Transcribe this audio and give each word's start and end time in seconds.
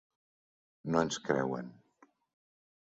No 0.95 1.03
ens 1.07 1.21
creuen. 1.29 1.71